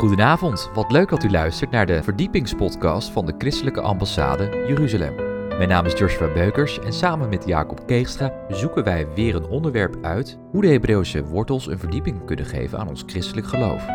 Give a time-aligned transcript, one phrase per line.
[0.00, 5.14] Goedenavond, wat leuk dat u luistert naar de verdiepingspodcast van de Christelijke Ambassade Jeruzalem.
[5.48, 9.96] Mijn naam is Joshua Beukers en samen met Jacob Keegstra zoeken wij weer een onderwerp
[10.02, 13.86] uit hoe de Hebreeuwse wortels een verdieping kunnen geven aan ons christelijk geloof.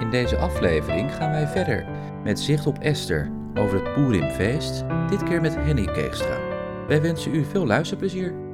[0.00, 1.86] In deze aflevering gaan wij verder
[2.24, 6.38] met zicht op Esther over het Purimfeest, dit keer met Henny Keegstra.
[6.88, 8.45] Wij wensen u veel luisterplezier.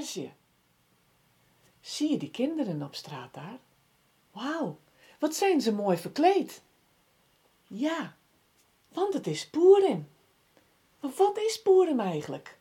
[0.00, 0.32] Perzië.
[1.80, 3.58] Zie je die kinderen op straat daar?
[4.32, 4.78] Wauw,
[5.18, 6.62] wat zijn ze mooi verkleed.
[7.66, 8.16] Ja,
[8.88, 10.08] want het is Purim.
[11.00, 12.58] Maar wat is Purim eigenlijk?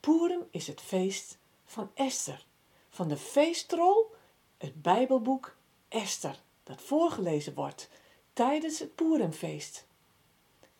[0.00, 2.46] Purim is het feest van Esther,
[2.88, 4.14] van de feestrol,
[4.58, 5.56] het Bijbelboek
[5.88, 7.88] Esther, dat voorgelezen wordt
[8.32, 9.86] tijdens het Purimfeest.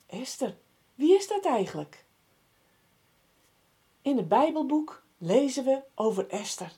[0.06, 0.56] Esther,
[0.94, 2.04] wie is dat eigenlijk?
[4.02, 6.72] In het Bijbelboek lezen we over Esther,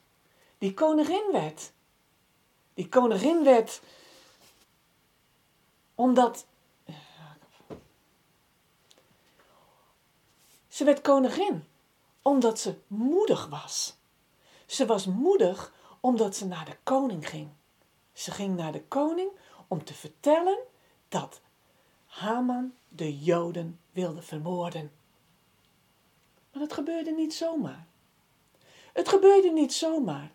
[0.58, 1.72] die koningin werd.
[2.74, 3.80] Die koningin werd
[5.94, 6.46] omdat.
[10.68, 11.64] Ze werd koningin
[12.22, 13.96] omdat ze moedig was.
[14.66, 17.48] Ze was moedig omdat ze naar de koning ging.
[18.12, 19.30] Ze ging naar de koning
[19.66, 20.58] om te vertellen
[21.08, 21.40] dat
[22.06, 24.92] Haman de Joden wilde vermoorden.
[26.52, 27.86] Maar het gebeurde niet zomaar.
[28.96, 30.32] Het gebeurde niet zomaar.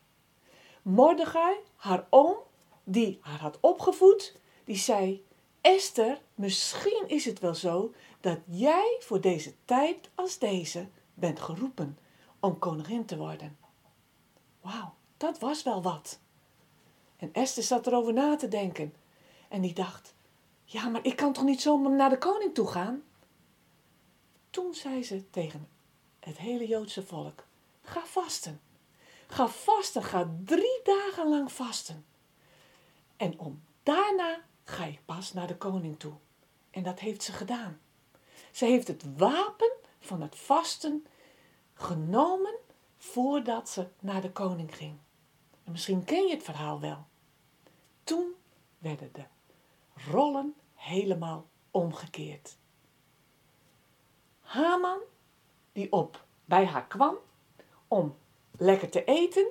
[0.81, 2.37] Mordechai, haar oom,
[2.83, 5.25] die haar had opgevoed, die zei:
[5.61, 11.97] Esther, misschien is het wel zo dat jij voor deze tijd als deze bent geroepen
[12.39, 13.57] om koningin te worden.
[14.61, 16.19] Wauw, dat was wel wat.
[17.17, 18.93] En Esther zat erover na te denken
[19.49, 20.13] en die dacht:
[20.63, 23.03] ja, maar ik kan toch niet zomaar naar de koning toe gaan?
[24.49, 25.67] Toen zei ze tegen
[26.19, 27.49] het hele Joodse volk:
[27.81, 28.61] Ga vasten.
[29.27, 32.05] Ga vasten, ga drie dagen lang vasten.
[33.17, 36.13] En om daarna ga ik pas naar de koning toe.
[36.69, 37.79] En dat heeft ze gedaan.
[38.51, 41.05] Ze heeft het wapen van het vasten
[41.73, 42.55] genomen
[42.97, 44.97] voordat ze naar de koning ging.
[45.63, 47.05] En misschien ken je het verhaal wel.
[48.03, 48.33] Toen
[48.77, 49.23] werden de
[50.11, 52.57] rollen helemaal omgekeerd.
[54.39, 54.99] Haman,
[55.71, 57.15] die op bij haar kwam
[57.91, 58.15] om
[58.57, 59.47] lekker te eten,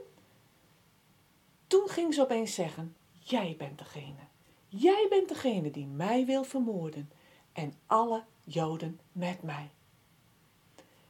[1.67, 4.29] toen ging ze opeens zeggen: Jij bent degene.
[4.69, 7.11] Jij bent degene die mij wil vermoorden
[7.53, 9.71] en alle Joden met mij.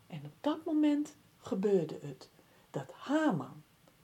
[0.06, 2.28] En op dat moment gebeurde het
[2.70, 3.62] dat Haman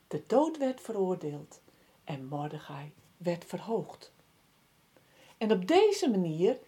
[0.09, 1.60] de dood werd veroordeeld
[2.04, 4.12] en Mordechai werd verhoogd.
[5.38, 6.59] En op deze manier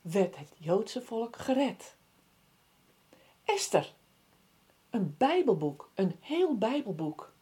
[0.00, 1.96] werd het Joodse volk gered.
[3.44, 3.94] Esther,
[4.90, 7.32] een Bijbelboek, een heel Bijbelboek.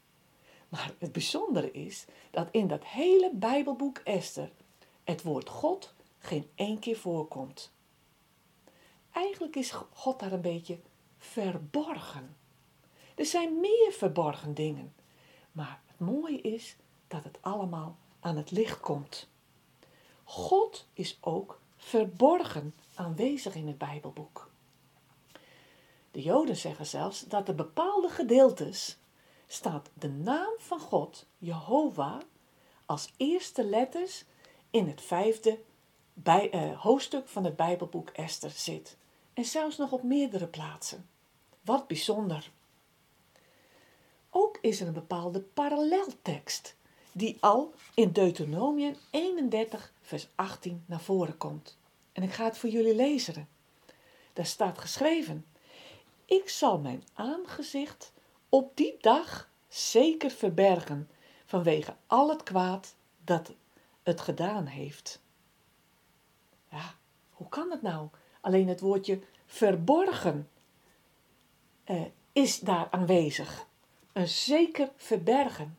[0.68, 4.50] Maar het bijzondere is dat in dat hele Bijbelboek Esther
[5.04, 7.72] het woord God geen één keer voorkomt.
[9.10, 10.78] Eigenlijk is God daar een beetje
[11.18, 12.36] verborgen.
[13.14, 14.94] Er zijn meer verborgen dingen,
[15.52, 16.76] maar het mooie is
[17.08, 19.28] dat het allemaal aan het licht komt.
[20.24, 24.50] God is ook verborgen aanwezig in het Bijbelboek.
[26.16, 28.96] De Joden zeggen zelfs dat er bepaalde gedeeltes
[29.46, 32.20] staat de naam van God, Jehovah,
[32.86, 34.24] als eerste letters
[34.70, 35.58] in het vijfde
[36.14, 38.96] bij, uh, hoofdstuk van het Bijbelboek Esther zit.
[39.32, 41.08] En zelfs nog op meerdere plaatsen.
[41.60, 42.50] Wat bijzonder.
[44.30, 46.76] Ook is er een bepaalde paralleltekst
[47.12, 51.78] die al in Deuteronomium 31 vers 18 naar voren komt.
[52.12, 53.48] En ik ga het voor jullie lezen.
[54.32, 55.46] Daar staat geschreven:
[56.26, 58.12] Ik zal mijn aangezicht
[58.48, 61.10] op die dag zeker verbergen
[61.44, 62.94] vanwege al het kwaad
[63.24, 63.52] dat
[64.02, 65.20] het gedaan heeft.
[66.70, 66.94] Ja,
[67.30, 68.08] hoe kan het nou?
[68.40, 70.48] Alleen het woordje verborgen
[71.84, 72.02] eh,
[72.32, 73.66] is daar aanwezig.
[74.12, 75.78] Een zeker verbergen.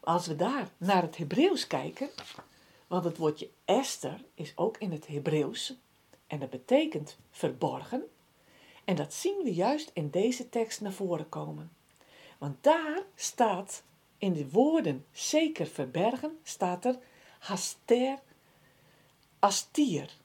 [0.00, 2.10] Als we daar naar het Hebreeuws kijken,
[2.86, 5.74] want het woordje Esther is ook in het Hebreeuws
[6.26, 8.08] en dat betekent verborgen.
[8.84, 11.72] En dat zien we juist in deze tekst naar voren komen.
[12.38, 13.82] Want daar staat
[14.18, 16.98] in de woorden zeker verbergen, staat er
[17.38, 18.18] haster
[19.38, 20.16] astier.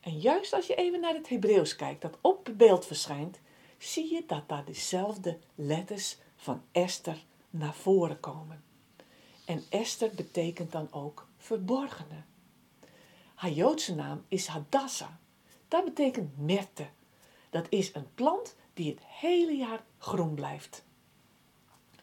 [0.00, 3.38] En juist als je even naar het Hebreeuws kijkt, dat op beeld verschijnt,
[3.78, 8.64] zie je dat daar dezelfde letters van Esther naar voren komen.
[9.44, 12.22] En Esther betekent dan ook verborgene.
[13.34, 15.14] Haar Joodse naam is Hadassah.
[15.68, 16.86] Dat betekent myrte.
[17.56, 20.84] Dat is een plant die het hele jaar groen blijft.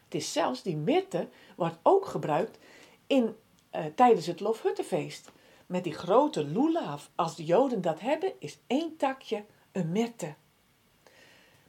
[0.04, 2.58] Het is zelfs die myrte wordt ook gebruikt
[3.06, 3.36] in,
[3.72, 5.30] uh, tijdens het Loofhuttenfeest.
[5.66, 10.34] Met die grote lulaaf, als de Joden dat hebben, is één takje een myrte.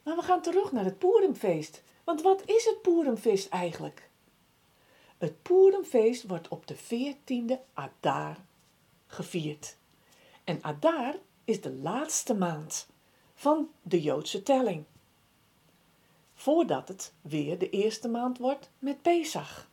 [0.02, 1.82] Maar we gaan terug naar het Poerumfeest.
[2.04, 4.10] Want wat is het Poerumfeest eigenlijk?
[5.18, 8.36] Het Poerumfeest wordt op de 14e Adar
[9.06, 9.76] gevierd.
[10.44, 12.86] En Adar is de laatste maand
[13.36, 14.84] van de Joodse telling.
[16.34, 19.68] Voordat het weer de eerste maand wordt met Pesach.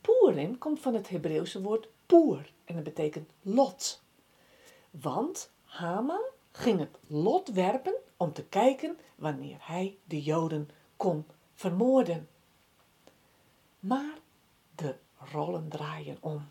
[0.00, 4.02] Purim komt van het Hebreeuwse woord poer en dat betekent lot.
[4.90, 6.22] Want Haman
[6.52, 12.28] ging het lot werpen om te kijken wanneer hij de Joden kon vermoorden.
[13.80, 14.18] Maar
[14.74, 14.94] de
[15.32, 16.48] rollen draaien om.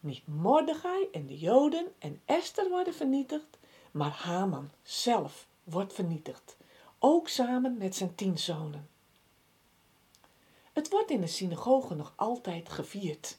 [0.00, 3.58] Niet Mordechai en de Joden en Esther worden vernietigd,
[3.90, 6.56] maar Haman zelf wordt vernietigd,
[6.98, 8.88] ook samen met zijn tien zonen.
[10.72, 13.38] Het wordt in de synagoge nog altijd gevierd.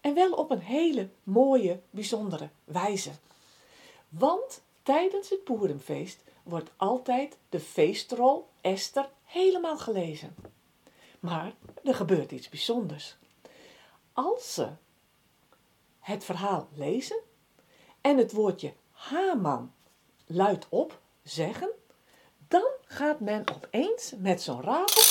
[0.00, 3.10] En wel op een hele mooie, bijzondere wijze.
[4.08, 10.34] Want tijdens het Boerenfeest wordt altijd de feestrol Esther helemaal gelezen.
[11.20, 13.16] Maar er gebeurt iets bijzonders.
[14.12, 14.68] Als ze
[16.00, 17.20] het verhaal lezen
[18.00, 19.72] en het woordje Haman
[20.26, 21.70] luidt op zeggen,
[22.48, 25.02] dan gaat men opeens met zo'n ratel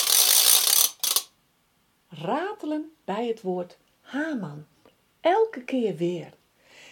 [2.10, 4.66] ratelen bij het woord Haman.
[5.22, 6.34] Elke keer weer.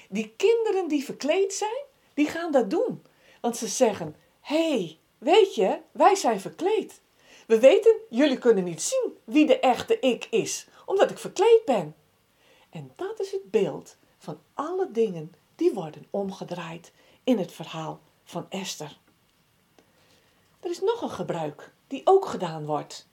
[0.09, 1.83] Die kinderen die verkleed zijn,
[2.13, 3.03] die gaan dat doen.
[3.41, 7.01] Want ze zeggen: Hé, hey, weet je, wij zijn verkleed.
[7.47, 11.95] We weten, jullie kunnen niet zien wie de echte ik is, omdat ik verkleed ben.
[12.69, 16.91] En dat is het beeld van alle dingen die worden omgedraaid
[17.23, 18.97] in het verhaal van Esther.
[20.59, 23.07] Er is nog een gebruik die ook gedaan wordt.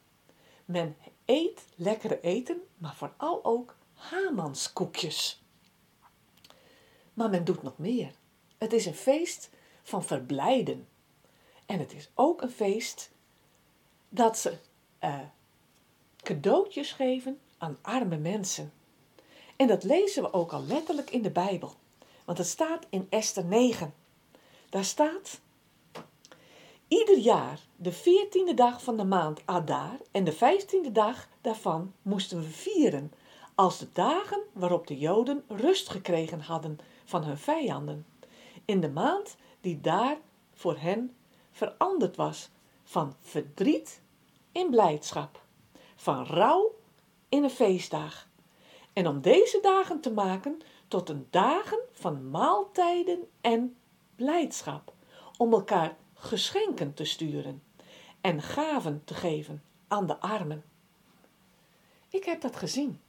[0.64, 5.43] Men eet lekkere eten, maar vooral ook Hamanskoekjes.
[7.14, 8.12] Maar men doet nog meer.
[8.58, 9.50] Het is een feest
[9.82, 10.88] van verblijden.
[11.67, 13.11] En het is ook een feest
[14.08, 14.58] dat ze
[15.00, 15.20] uh,
[16.23, 18.73] cadeautjes geven aan arme mensen.
[19.56, 21.75] En dat lezen we ook al letterlijk in de Bijbel.
[22.25, 23.94] Want het staat in Esther 9.
[24.69, 25.41] Daar staat:
[26.88, 32.41] Ieder jaar, de veertiende dag van de maand Adar en de vijftiende dag daarvan moesten
[32.41, 33.12] we vieren,
[33.55, 38.06] als de dagen waarop de Joden rust gekregen hadden van hun vijanden.
[38.65, 40.17] In de maand die daar
[40.53, 41.17] voor hen
[41.53, 42.50] veranderd was
[42.85, 44.00] van verdriet
[44.53, 45.41] in blijdschap,
[45.97, 46.75] van rouw
[47.29, 48.29] in een feestdag.
[48.93, 50.61] En om deze dagen te maken
[50.94, 53.76] tot een dagen van maaltijden en
[54.17, 54.94] blijdschap,
[55.37, 57.62] om elkaar geschenken te sturen
[58.20, 60.64] en gaven te geven aan de armen.
[62.08, 63.00] Ik heb dat gezien.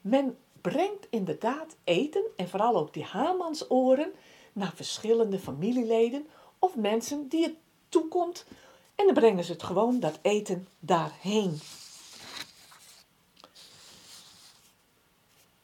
[0.00, 4.12] Men brengt inderdaad eten en vooral ook die Hamansoren
[4.52, 6.26] naar verschillende familieleden
[6.58, 7.56] of mensen die het
[7.88, 8.46] toekomt
[8.94, 11.60] en dan brengen ze het gewoon dat eten daarheen.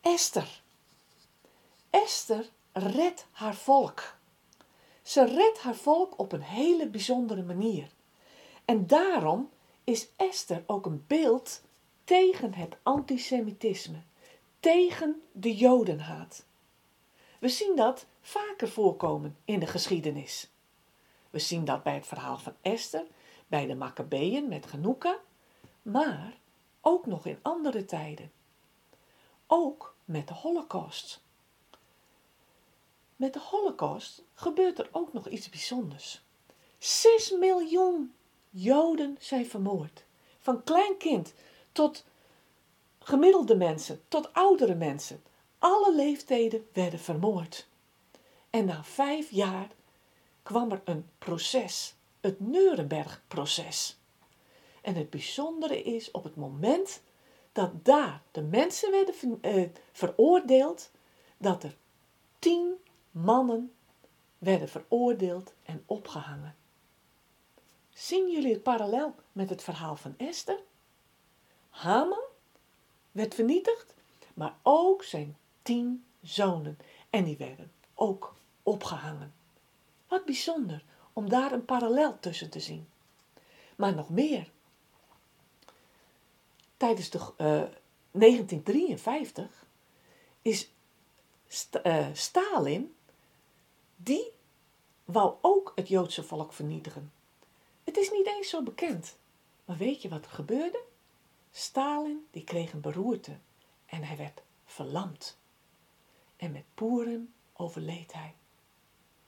[0.00, 0.62] Esther.
[2.04, 4.16] Esther redt haar volk.
[5.02, 7.88] Ze redt haar volk op een hele bijzondere manier.
[8.64, 9.50] En daarom
[9.84, 11.62] is Esther ook een beeld
[12.04, 14.02] tegen het antisemitisme,
[14.60, 16.44] tegen de jodenhaat.
[17.38, 20.50] We zien dat vaker voorkomen in de geschiedenis.
[21.30, 23.06] We zien dat bij het verhaal van Esther,
[23.46, 25.18] bij de Maccabeeën met Genoeka,
[25.82, 26.38] maar
[26.80, 28.32] ook nog in andere tijden.
[29.46, 31.22] Ook met de Holocaust.
[33.24, 36.22] Met de Holocaust gebeurt er ook nog iets bijzonders.
[36.78, 38.14] 6 miljoen
[38.50, 40.04] Joden zijn vermoord.
[40.38, 41.34] Van klein kind
[41.72, 42.04] tot
[42.98, 45.22] gemiddelde mensen, tot oudere mensen.
[45.58, 47.68] Alle leeftijden werden vermoord.
[48.50, 49.68] En na vijf jaar
[50.42, 53.98] kwam er een proces, het Nuremberg-proces.
[54.82, 57.02] En het bijzondere is op het moment
[57.52, 60.90] dat daar de mensen werden eh, veroordeeld,
[61.38, 61.76] dat er
[62.38, 62.82] tien
[63.14, 63.72] mannen
[64.38, 66.56] werden veroordeeld en opgehangen.
[67.90, 70.58] Zien jullie het parallel met het verhaal van Esther?
[71.68, 72.24] Haman
[73.12, 73.94] werd vernietigd,
[74.34, 76.78] maar ook zijn tien zonen.
[77.10, 79.34] En die werden ook opgehangen.
[80.08, 82.88] Wat bijzonder om daar een parallel tussen te zien.
[83.76, 84.50] Maar nog meer.
[86.76, 87.62] Tijdens de, uh,
[88.10, 89.66] 1953
[90.42, 90.70] is
[91.48, 92.94] St uh, Stalin,
[93.96, 94.32] die
[95.04, 97.12] wou ook het Joodse volk vernietigen.
[97.84, 99.16] Het is niet eens zo bekend.
[99.64, 100.82] Maar weet je wat er gebeurde?
[101.50, 103.36] Stalin die kreeg een beroerte
[103.86, 105.38] en hij werd verlamd.
[106.36, 108.34] En met Purim overleed hij.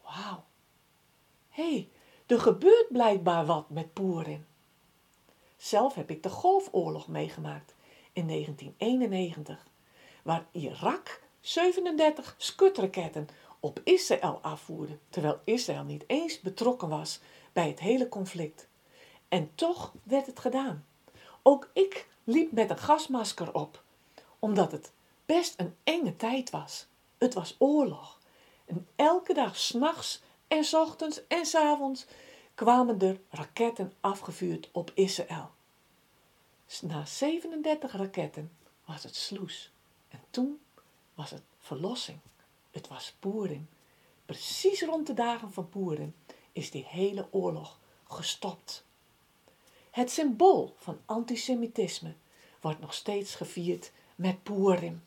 [0.03, 0.45] Wauw.
[1.49, 1.89] Hé, hey,
[2.27, 4.47] er gebeurt blijkbaar wat met Purim.
[5.57, 7.75] Zelf heb ik de Golfoorlog meegemaakt
[8.13, 9.67] in 1991,
[10.23, 13.29] waar Irak 37 skutraketten
[13.61, 17.21] op Israël afvoerde, terwijl Israël niet eens betrokken was
[17.53, 18.69] bij het hele conflict.
[19.29, 20.87] En toch werd het gedaan.
[21.43, 23.83] Ook ik liep met een gasmasker op,
[24.39, 24.93] omdat het
[25.27, 26.87] best een enge tijd was.
[27.19, 28.19] Het was oorlog.
[28.65, 32.07] En elke dag, s'nachts en s ochtends en s avonds,
[32.55, 35.51] kwamen er raketten afgevuurd op Israël.
[36.81, 38.53] Na 37 raketten
[38.85, 39.73] was het sloes.
[40.09, 40.61] En toen
[41.15, 42.19] was het verlossing.
[42.77, 43.67] Het was Poering.
[44.27, 46.13] Precies rond de dagen van Poering
[46.53, 48.85] is die hele oorlog gestopt.
[49.91, 52.15] Het symbool van antisemitisme
[52.61, 55.05] wordt nog steeds gevierd met Purim.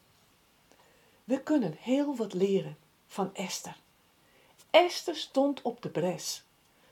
[1.24, 3.78] We kunnen heel wat leren van Esther.
[4.70, 6.44] Esther stond op de bres,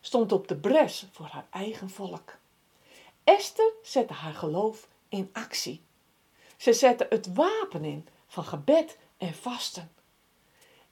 [0.01, 2.38] stond op de bres voor haar eigen volk.
[3.24, 5.81] Esther zette haar geloof in actie.
[6.57, 9.96] Ze zette het wapen in van gebed en vasten.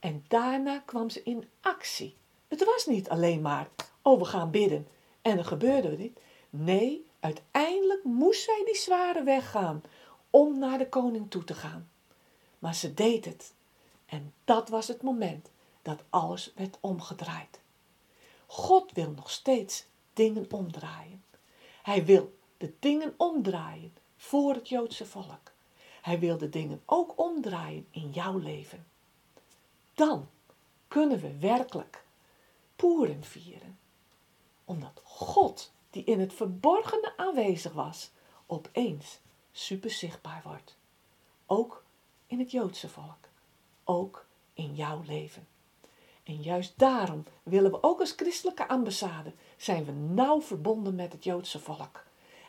[0.05, 2.15] En daarna kwam ze in actie.
[2.47, 3.69] Het was niet alleen maar,
[4.01, 4.87] oh we gaan bidden
[5.21, 6.19] en er gebeurde dit.
[6.49, 9.83] Nee, uiteindelijk moest zij die zware weg gaan
[10.29, 11.89] om naar de koning toe te gaan.
[12.59, 13.53] Maar ze deed het.
[14.05, 17.59] En dat was het moment dat alles werd omgedraaid.
[18.45, 21.23] God wil nog steeds dingen omdraaien.
[21.83, 25.51] Hij wil de dingen omdraaien voor het Joodse volk.
[26.01, 28.93] Hij wil de dingen ook omdraaien in jouw leven.
[29.95, 30.29] Dan
[30.87, 32.03] kunnen we werkelijk
[32.75, 33.79] Purim vieren.
[34.65, 38.11] Omdat God, die in het verborgene aanwezig was,
[38.45, 39.19] opeens
[39.51, 40.77] super zichtbaar wordt.
[41.45, 41.83] Ook
[42.27, 43.27] in het Joodse volk.
[43.83, 45.47] Ook in jouw leven.
[46.23, 51.23] En juist daarom willen we ook als christelijke ambassade zijn we nauw verbonden met het
[51.23, 52.03] Joodse volk.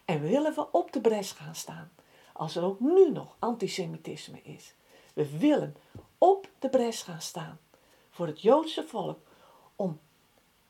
[0.05, 1.91] En willen we op de bres gaan staan,
[2.33, 4.75] als er ook nu nog antisemitisme is.
[5.15, 5.77] We willen
[6.19, 7.59] op de bres gaan staan
[8.11, 9.19] voor het Joodse volk
[9.77, 10.01] om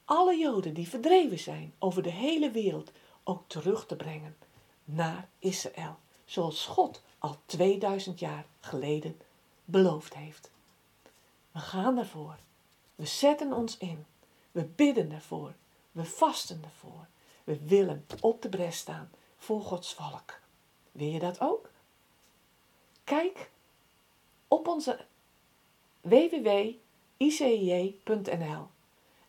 [0.05, 2.91] alle Joden die verdreven zijn over de hele wereld
[3.25, 4.37] ook terug te brengen
[4.85, 9.21] naar Israël, zoals God al 2000 jaar geleden
[9.65, 10.51] beloofd heeft.
[11.53, 12.37] We gaan ervoor.
[12.95, 14.07] We zetten ons in.
[14.53, 15.55] We bidden ervoor.
[15.93, 17.07] We vasten ervoor.
[17.45, 20.41] We willen op de bres staan voor Gods volk.
[20.93, 21.71] Wil je dat ook?
[23.05, 23.51] Kijk
[24.49, 25.05] op onze
[26.09, 26.77] www.icij.nl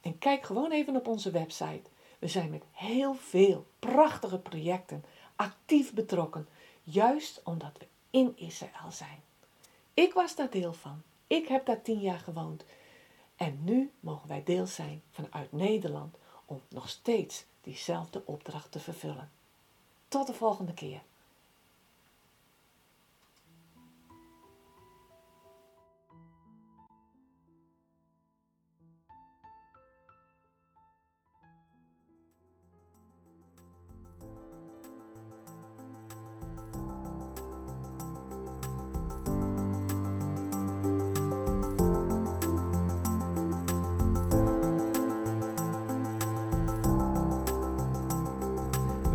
[0.01, 1.89] en kijk gewoon even op onze website.
[2.19, 5.03] We zijn met heel veel prachtige projecten
[5.35, 6.47] actief betrokken,
[6.83, 9.21] juist omdat we in Israël zijn.
[9.93, 11.01] Ik was daar deel van.
[11.27, 12.65] Ik heb daar tien jaar gewoond.
[13.35, 16.15] En nu mogen wij deel zijn vanuit Nederland
[16.45, 19.31] om nog steeds diezelfde opdracht te vervullen.
[20.07, 21.01] Tot de volgende keer.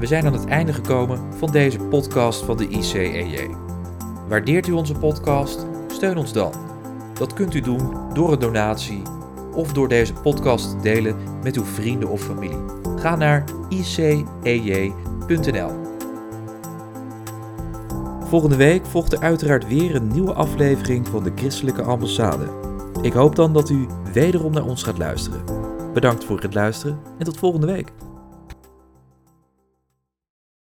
[0.03, 3.51] We zijn aan het einde gekomen van deze podcast van de ICEJ.
[4.29, 5.67] Waardeert u onze podcast?
[5.87, 6.53] Steun ons dan.
[7.15, 9.03] Dat kunt u doen door een donatie
[9.55, 12.59] of door deze podcast te delen met uw vrienden of familie.
[12.97, 14.91] Ga naar icej.nl.
[18.25, 22.49] Volgende week volgt er uiteraard weer een nieuwe aflevering van de Christelijke Ambassade.
[23.03, 25.45] Ik hoop dan dat u wederom naar ons gaat luisteren.
[25.95, 27.93] Bedankt voor het luisteren en tot volgende week.